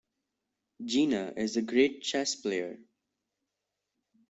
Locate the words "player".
2.33-2.79